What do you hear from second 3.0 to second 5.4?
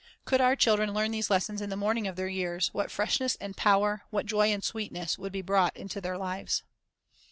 ness and power, what joy and sweetness, would